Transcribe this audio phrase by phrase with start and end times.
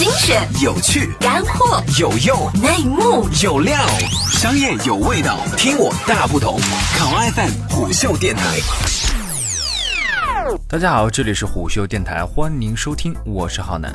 [0.00, 3.76] 精选、有趣、干货、有用、内幕、有料，
[4.32, 6.58] 商业有味道，听我大不同。
[6.96, 8.42] 考 FM 虎嗅电台。
[10.66, 13.92] 大家好，这里是虎嗅电台，欢迎收听，我是浩南。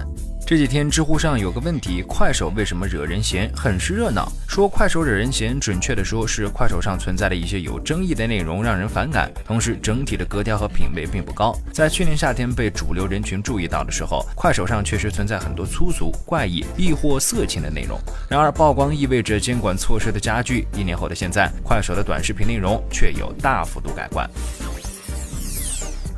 [0.48, 3.52] 这几天知乎上有个问题：快手为什么惹人嫌？
[3.56, 4.32] 很是热闹。
[4.48, 11.58] 说快手惹人嫌，准确的说是快手上存在的一些有争议的内容让人反感，同时整体的格调和品味并不高。
[11.74, 18.00] 在去年夏天被主流人群注意到的时候，快手上确实存在很多粗俗、怪异亦或色情的内容。
[18.30, 24.30] 然而曝光意味着监管措施的加剧，一年后的现在，快手的短视频内容却有大幅度改观。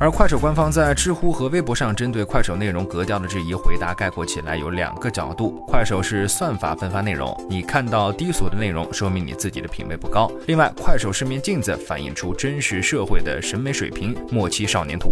[0.00, 14.16] 而快手官方在知乎和微博上针对快手内容格调的质疑回答概括起来有两个角度：快手是算法分发内容，你看到低俗的内容，说明你自己的品味不高；另外，快手是面镜子，反映出真实社会的审美水平。
[14.30, 15.10] 莫欺少年图。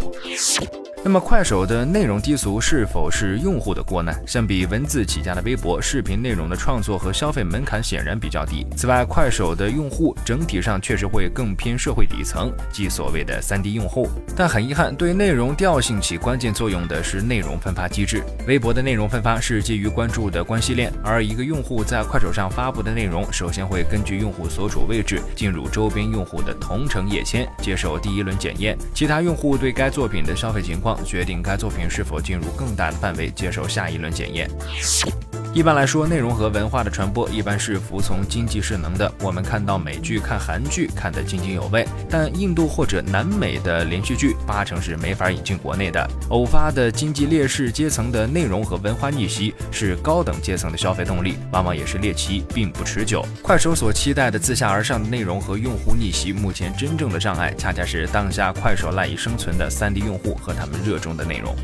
[1.06, 4.12] 那么快手的内容低俗是否是用户的锅呢？
[4.27, 8.66] 相比文字起家的微博，视频内容的创作和消费门槛显然比较低。
[8.76, 14.09] 此外，快手的用户整体上确实会更偏社会底层，即所谓的三 D 用户。
[14.35, 18.24] 但很遗憾，对内容调性起关键作用的是内容分发机制。
[18.48, 28.76] 微博的内容分发是基于关注的关系链，而一个用户在快手上发布的内容，首先会根据用户所处位置进入周边用户的同城页签，接受第一轮检验。
[28.93, 30.96] 其他用户对该作品的消费情况。
[31.05, 34.51] 决定该作品是否进入更大的范围，接受下一轮检验。
[35.57, 39.10] 一般来说，内容和文化的传播一般是服从经济势能的。
[39.23, 46.07] 我们看到美剧、看韩剧看得津津有味，但印度或者南美的连续剧八成是没法引进国内的。
[46.29, 53.24] 偶发的经济劣势阶层的内容和文化逆袭是高等阶层的消费动力，往往也是猎奇，并不持久。
[53.43, 61.57] 快手所期待的自下而上的内容和用户逆袭，目前真正的障碍恰恰是当下快手赖以生存的三 D 用户和他们热衷的内容。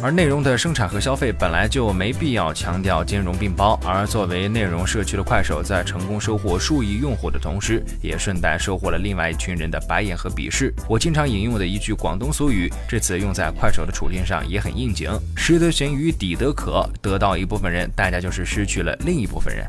[0.00, 10.72] 而内容的生产和消费本来就没必要强调兼容并包，而作为内容社区的快手，在成功收获数亿用户的同时，也顺带收获了另外一群人的白眼和鄙视。
[10.88, 19.66] 我经常引用的一句广东俗语，这次用在快手的处境上也很应景：食得咸鱼抵得渴，得到一部分人，代价就是失去了另一部分人。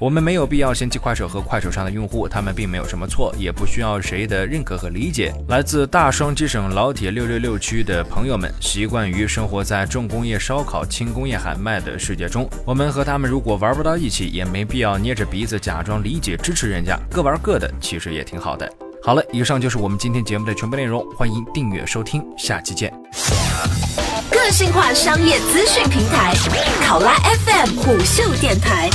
[0.00, 5.32] 我们没有必要嫌弃快手和快手上的用户，他们并没有什么错，也不需要谁的认可和理解。
[5.46, 12.48] 来自大双击省老铁六六六区的朋友们，习惯于于生活在重工业烧烤、轻工业喊麦的世界中。
[12.66, 18.68] 我们和他们如果玩不到一起，也没必要捏着鼻子假装理解支持人家，各玩各的，其实也挺好的。
[19.04, 22.92] 好了，以上就是我们今天节目的全部内容，欢迎订阅收听，下期见。
[24.30, 26.34] 个性化商业资讯平台，
[26.84, 27.14] 考拉
[27.44, 28.88] FM 虎嗅电台。